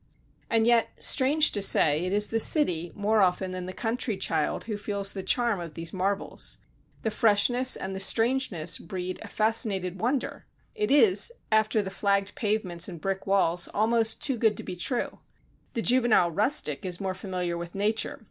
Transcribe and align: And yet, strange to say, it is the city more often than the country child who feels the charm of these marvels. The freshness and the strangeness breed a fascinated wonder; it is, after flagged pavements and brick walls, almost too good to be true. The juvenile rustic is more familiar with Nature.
And 0.49 0.65
yet, 0.65 0.89
strange 0.97 1.51
to 1.51 1.61
say, 1.61 2.05
it 2.05 2.11
is 2.11 2.29
the 2.29 2.39
city 2.39 2.91
more 2.95 3.21
often 3.21 3.51
than 3.51 3.67
the 3.67 3.71
country 3.71 4.17
child 4.17 4.63
who 4.63 4.75
feels 4.75 5.11
the 5.11 5.21
charm 5.21 5.59
of 5.59 5.75
these 5.75 5.93
marvels. 5.93 6.57
The 7.03 7.11
freshness 7.11 7.75
and 7.75 7.95
the 7.95 7.99
strangeness 7.99 8.79
breed 8.79 9.19
a 9.21 9.27
fascinated 9.27 10.01
wonder; 10.01 10.47
it 10.73 10.89
is, 10.89 11.31
after 11.51 11.87
flagged 11.91 12.33
pavements 12.33 12.89
and 12.89 12.99
brick 12.99 13.27
walls, 13.27 13.67
almost 13.75 14.23
too 14.23 14.37
good 14.39 14.57
to 14.57 14.63
be 14.63 14.75
true. 14.75 15.19
The 15.73 15.83
juvenile 15.83 16.31
rustic 16.31 16.83
is 16.83 16.99
more 16.99 17.13
familiar 17.13 17.55
with 17.55 17.75
Nature. 17.75 18.19